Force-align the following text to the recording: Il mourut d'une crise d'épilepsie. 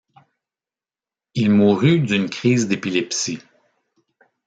Il 1.35 1.51
mourut 1.51 1.99
d'une 1.99 2.27
crise 2.27 2.67
d'épilepsie. 2.67 3.37